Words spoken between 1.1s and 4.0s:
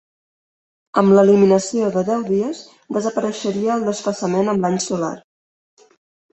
l'eliminació de deu dies desapareixia el